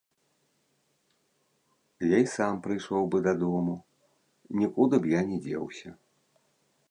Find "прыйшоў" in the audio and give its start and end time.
2.63-3.03